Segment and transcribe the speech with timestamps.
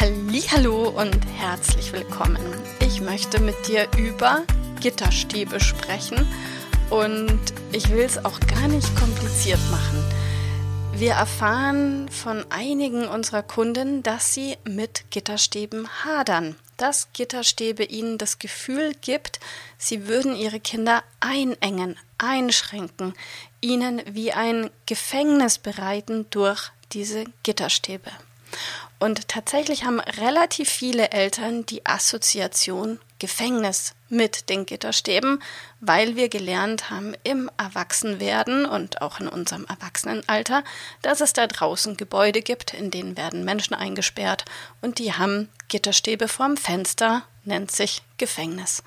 [0.00, 2.38] Hallo und herzlich willkommen.
[2.78, 4.44] Ich möchte mit dir über
[4.80, 6.24] Gitterstäbe sprechen
[6.88, 7.40] und
[7.72, 10.04] ich will es auch gar nicht kompliziert machen.
[10.94, 18.38] Wir erfahren von einigen unserer Kunden, dass sie mit Gitterstäben hadern, dass Gitterstäbe ihnen das
[18.38, 19.40] Gefühl gibt,
[19.78, 23.14] sie würden ihre Kinder einengen, einschränken,
[23.60, 28.12] ihnen wie ein Gefängnis bereiten durch diese Gitterstäbe.
[28.98, 35.42] Und tatsächlich haben relativ viele Eltern die Assoziation Gefängnis mit den Gitterstäben,
[35.80, 40.64] weil wir gelernt haben im Erwachsenwerden und auch in unserem Erwachsenenalter,
[41.02, 44.44] dass es da draußen Gebäude gibt, in denen werden Menschen eingesperrt
[44.80, 48.82] und die haben Gitterstäbe vorm Fenster, nennt sich Gefängnis.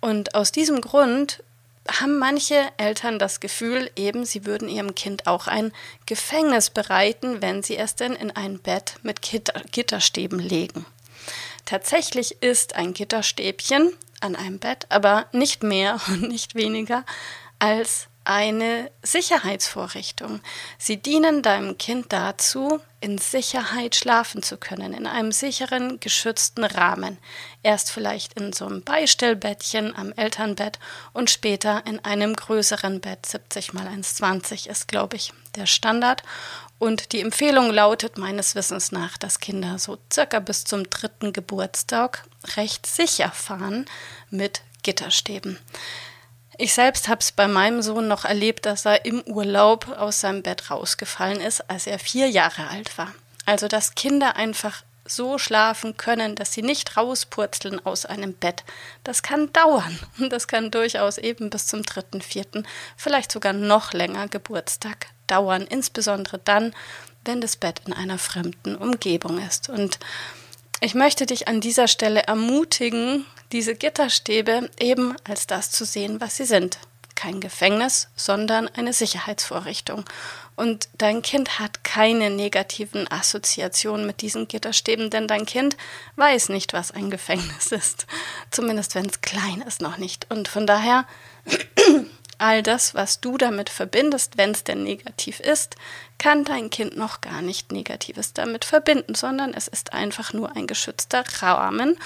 [0.00, 1.42] Und aus diesem Grund
[1.88, 5.72] haben manche Eltern das Gefühl, eben sie würden ihrem Kind auch ein
[6.06, 10.86] Gefängnis bereiten, wenn sie es denn in ein Bett mit Gitter Gitterstäben legen.
[11.64, 17.04] Tatsächlich ist ein Gitterstäbchen an einem Bett aber nicht mehr und nicht weniger
[17.58, 20.40] als eine Sicherheitsvorrichtung.
[20.78, 27.18] Sie dienen deinem Kind dazu, in Sicherheit schlafen zu können, in einem sicheren, geschützten Rahmen.
[27.62, 30.80] Erst vielleicht in so einem Beistellbettchen am Elternbett
[31.12, 33.26] und später in einem größeren Bett.
[33.26, 36.22] 70 mal 1,20 ist, glaube ich, der Standard.
[36.78, 42.24] Und die Empfehlung lautet meines Wissens nach, dass Kinder so circa bis zum dritten Geburtstag
[42.56, 43.86] recht sicher fahren
[44.30, 45.58] mit Gitterstäben.
[46.58, 50.42] Ich selbst habe es bei meinem Sohn noch erlebt, dass er im Urlaub aus seinem
[50.42, 53.12] Bett rausgefallen ist, als er vier Jahre alt war.
[53.44, 58.64] Also dass Kinder einfach so schlafen können, dass sie nicht rauspurzeln aus einem Bett.
[59.04, 59.98] Das kann dauern.
[60.18, 62.66] Und das kann durchaus eben bis zum dritten, vierten,
[62.96, 65.62] vielleicht sogar noch länger Geburtstag dauern.
[65.62, 66.74] Insbesondere dann,
[67.24, 69.68] wenn das Bett in einer fremden Umgebung ist.
[69.68, 69.98] Und
[70.80, 76.36] ich möchte dich an dieser Stelle ermutigen, diese Gitterstäbe eben als das zu sehen, was
[76.36, 76.78] sie sind.
[77.14, 80.04] Kein Gefängnis, sondern eine Sicherheitsvorrichtung.
[80.54, 85.76] Und dein Kind hat keine negativen Assoziationen mit diesen Gitterstäben, denn dein Kind
[86.16, 88.06] weiß nicht, was ein Gefängnis ist.
[88.50, 90.30] Zumindest wenn es klein ist, noch nicht.
[90.30, 91.06] Und von daher,
[92.38, 95.76] all das, was du damit verbindest, wenn es denn negativ ist,
[96.18, 100.66] kann dein Kind noch gar nicht Negatives damit verbinden, sondern es ist einfach nur ein
[100.66, 101.98] geschützter Rahmen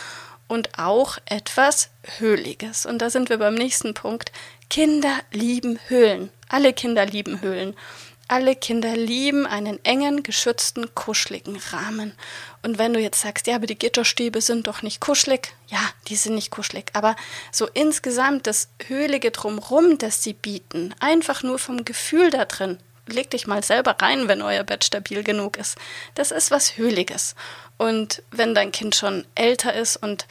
[0.49, 2.85] und auch etwas Höhliges.
[2.85, 4.33] Und da sind wir beim nächsten Punkt.
[4.69, 6.31] Kinder lieben Höhlen.
[6.49, 7.77] Alle Kinder lieben Höhlen.
[8.31, 12.13] Alle Kinder lieben einen engen, geschützten, kuscheligen Rahmen.
[12.63, 16.15] Und wenn du jetzt sagst, ja, aber die Gitterstäbe sind doch nicht kuschelig, ja, die
[16.15, 17.17] sind nicht kuschelig, aber
[17.51, 23.31] so insgesamt das Höhlige drumrum, das sie bieten, einfach nur vom Gefühl da drin, leg
[23.31, 25.77] dich mal selber rein, wenn euer Bett stabil genug ist.
[26.15, 27.35] Das ist was Höhliges.
[27.79, 30.29] Und wenn dein Kind schon älter ist und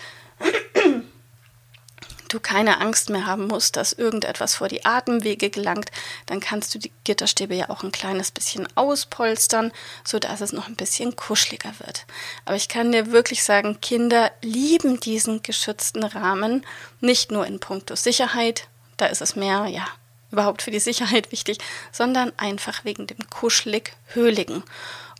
[2.29, 5.91] du keine Angst mehr haben musst, dass irgendetwas vor die Atemwege gelangt,
[6.25, 9.71] dann kannst du die Gitterstäbe ja auch ein kleines bisschen auspolstern,
[10.05, 12.05] sodass es noch ein bisschen kuscheliger wird.
[12.45, 16.65] Aber ich kann dir wirklich sagen, Kinder lieben diesen geschützten Rahmen,
[17.01, 18.67] nicht nur in puncto Sicherheit,
[18.97, 19.87] da ist es mehr, ja,
[20.31, 21.57] überhaupt für die Sicherheit wichtig,
[21.91, 24.63] sondern einfach wegen dem kuschelig-höhligen.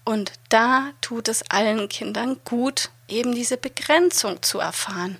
[0.06, 5.18] Und da tut es allen Kindern gut, eben diese Begrenzung zu erfahren.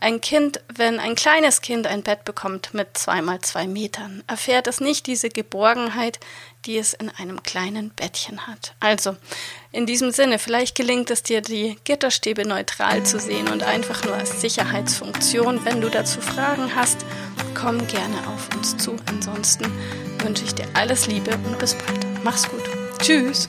[0.00, 4.80] Ein Kind, wenn ein kleines Kind ein Bett bekommt mit zweimal zwei Metern, erfährt es
[4.80, 6.18] nicht diese Geborgenheit,
[6.64, 8.74] die es in einem kleinen Bettchen hat.
[8.80, 9.16] Also,
[9.72, 14.14] in diesem Sinne, vielleicht gelingt es dir, die Gitterstäbe neutral zu sehen und einfach nur
[14.14, 15.64] als Sicherheitsfunktion.
[15.64, 17.04] Wenn du dazu Fragen hast,
[17.54, 18.96] komm gerne auf uns zu.
[19.06, 19.64] Ansonsten
[20.22, 22.06] wünsche ich dir alles Liebe und bis bald.
[22.22, 22.62] Mach's gut.
[23.00, 23.48] Tschüss.